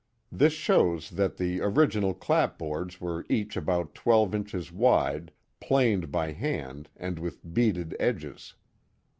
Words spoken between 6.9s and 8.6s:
and with beaded edges.